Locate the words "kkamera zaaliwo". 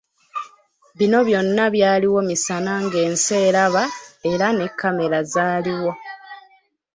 4.71-5.93